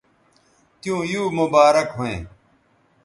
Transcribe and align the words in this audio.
تیوں 0.79 1.01
یو 1.11 1.23
مبارک 1.37 1.87
ھویں 1.97 2.19